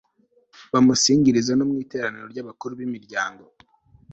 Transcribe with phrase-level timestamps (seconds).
[0.71, 3.43] bamusingirize no mu iteraniro ry'abakuru b'imiryango